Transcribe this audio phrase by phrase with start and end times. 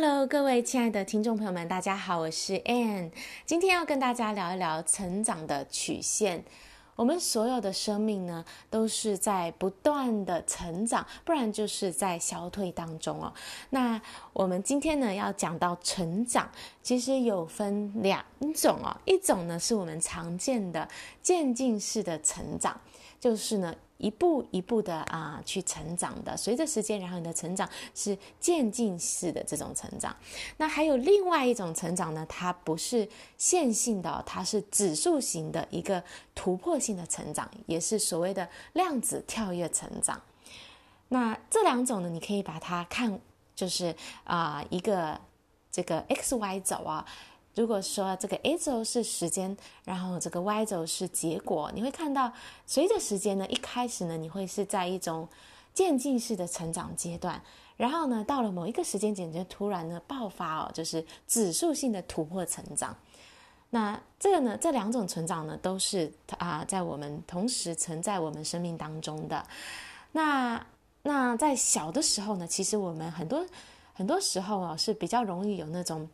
[0.00, 3.10] Hello，各位亲爱的听众朋友们，大家好，我是 Ann，
[3.44, 6.44] 今天要跟大家聊一聊成长的曲线。
[6.94, 13.32] 我们所有的生命呢，都是在不断的成长，不然就是在消退当中哦。
[13.70, 14.00] 那
[14.32, 16.48] 我们今天呢，要讲到成长，
[16.80, 18.24] 其实有分两
[18.54, 20.88] 种哦，一种呢是我们常见的
[21.20, 22.80] 渐进式的成长，
[23.18, 23.74] 就是呢。
[23.98, 30.16] 一步一步的啊、去成长的，随着时间，然后你的成长是渐进式的这种成长。
[30.56, 36.02] 那还有另外一种成长呢，它不是线性的，它是指数型的一个
[36.34, 40.20] 突破性的成长，也是所谓的量子跳跃成长。
[41.08, 43.20] 那这两种呢，你可以把它看，
[43.54, 45.20] 就是啊、一个
[45.70, 47.04] 这个 X Y 轴啊。
[47.58, 52.32] 如果说这个 X 轴是时间，然后这个 Y 轴是结果，你会看到，
[52.66, 55.28] 随着时间呢，一开始呢，你会是在一种
[55.74, 57.42] 渐进式的成长阶段，
[57.76, 62.96] 然后呢，到了某一个时间点就突然呢爆发哦，就是指数性的突破成长。
[63.70, 69.44] 那这个呢，这两种成长呢，都是啊，在我们同时存在我们生命当中的。
[70.12, 70.64] 那
[71.02, 73.44] 那在小的时候呢，其实我们很多
[73.94, 76.08] 很多时候啊，是比较容易有那种。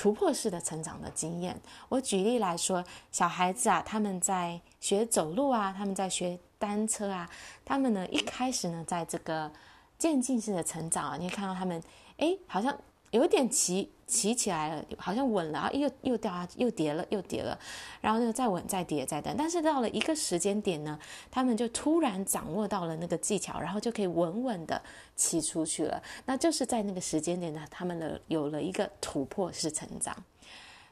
[0.00, 7.28] 突破式的成长的经验，我举例来说，小孩子啊，他们在学走路啊，他们在学单车啊，
[7.66, 9.52] 他们呢一开始呢，在这个
[9.98, 11.82] 渐进式的成长啊，你会看到他们，
[12.16, 12.74] 哎，好像。
[13.10, 17.58] 有点骑骑起来了，好像稳了，然后又又掉下，又跌了，又跌了，
[18.00, 19.34] 然后呢再稳，再跌，再等。
[19.36, 20.98] 但是到了一个时间点呢，
[21.30, 24.80] 他们就突然掌握到了那个技巧，然后就可以稳稳的
[25.16, 26.02] 骑出去了。
[26.26, 30.16] 那就是在那个时间点呢，他们的有了一个突破式成长。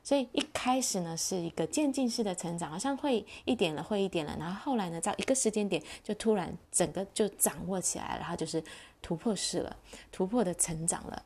[0.05, 8.63] 所以一开始呢是一个渐进式的成长，好像会一点了，会一点了，然后后来呢，在一个时间点就突然整个就掌握起来了，然后就是
[9.03, 9.77] 突破式了，
[10.11, 11.23] 突破的成长了。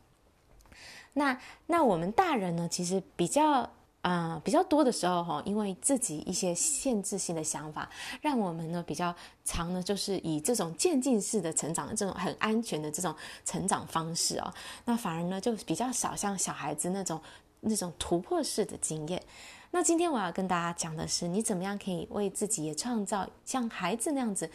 [1.13, 3.69] 那那我们大人呢，其实比较
[4.01, 7.89] 啊、比较多的时候哈，因为自己一些限制性的想法，
[8.21, 9.15] 让我们呢比较
[9.45, 13.15] 常呢，就是以这种渐进式的成长，这种很安全的这种
[13.45, 14.53] 成长方式哦，
[14.85, 17.21] 那反而呢就比较少像小孩子那种
[17.61, 19.23] 那种突破式的经验。
[19.71, 24.51] 那今天我要跟大家讲的是，你怎么样可以为自己也创造像孩子那样子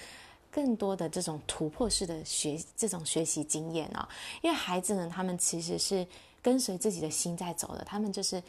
[0.51, 4.05] 更多的这种突破式的学这种学习经验哦，
[4.41, 6.05] 因为孩子呢，他们其实是。
[6.41, 8.41] 跟随自己的心在走的，他们就是，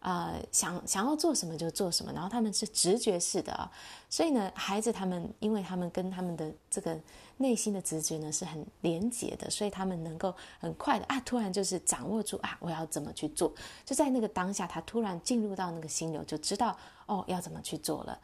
[0.00, 3.70] 呃，想想要做什么就做什么，然后他们是直觉式的啊，
[4.10, 6.98] 所以呢，孩子他们，因为他们跟他们的这个
[7.38, 13.52] 内心的直觉呢是很连结的，所以他们能够很快的啊，突然就是掌握住啊，我要怎么去做，
[13.84, 16.76] 就在那个当下，他突然进入到那个心流，就知道
[17.06, 18.18] 哦，要怎么去做了。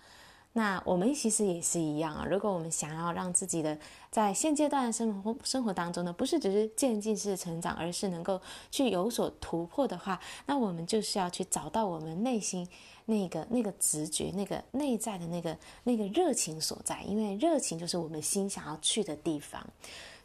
[0.55, 2.27] 那我们其实也是一样啊。
[2.29, 3.79] 如果我们想要让自己的
[4.11, 8.39] 在现阶段的生活生活当中呢，不是只是渐进式成长，而是能够
[8.71, 12.69] 去有所突破的话，那我们就是要去找到我们内心
[13.07, 17.01] 那个那个直觉、那个内在的那个那个热情所在。
[17.03, 19.67] 因为热情就是我们心想要去的地方。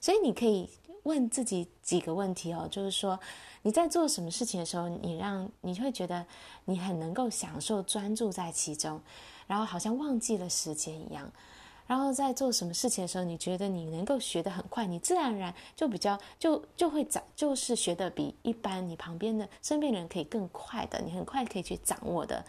[0.02, 0.70] 所以你可以
[1.04, 3.18] 问自己几个问题哦，就是说
[3.62, 6.26] 你在做什么事情的时候，你让你会觉得
[6.66, 9.02] 你很能够享受专注在其中。
[9.48, 11.32] 然后好像忘记了时间一样，
[11.88, 22.46] 然后在做什么事情的时候，你觉得你能够学得很快，你自然而然就比较就就会掌，就是学得比一般你旁边的身边人可以更快的，你很快可以去掌握的。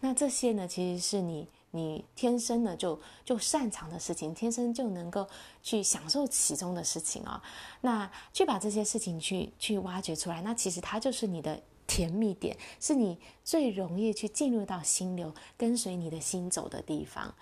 [0.00, 5.24] 那这些呢，其实是你你天生的就就擅长的事情，天生就能够
[5.62, 7.40] 去享受其中的事情哦。
[7.80, 11.60] 那去把这些事情去去挖掘出来，那其实它就是你的。
[11.90, 17.34] 甜蜜点是你最容易去进入到心流，跟随你的心走的地方。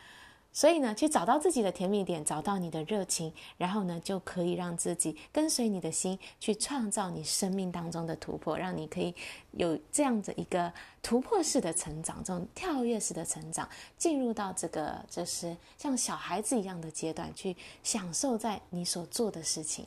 [0.51, 9.15] 所以呢，去找到自己的甜蜜点，找到你的热情，然后呢，就可以让自己跟随你的心，去创造你生命当中的突破，让你可以
[9.53, 10.73] 有这样的一个
[11.03, 19.87] 突破式的成长，这种跳跃式的成长，进入到这个就是像小孩子一样的阶段，去享受在你所做的事情。